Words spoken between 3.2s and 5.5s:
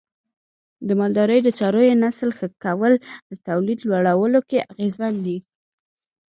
د تولید لوړولو کې اغیزمن دی.